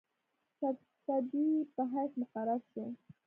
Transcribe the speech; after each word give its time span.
سرطبیب 0.59 1.65
په 1.75 1.83
حیث 1.93 2.11
مقرر 2.21 2.59
شو. 2.71 2.85